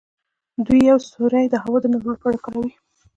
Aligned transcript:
دوی 0.65 0.81
یو 0.89 0.99
سوری 1.11 1.45
د 1.49 1.55
هوا 1.63 1.77
د 1.81 1.85
ننوتلو 1.91 2.13
لپاره 2.15 2.35
ورکوي. 2.37 2.69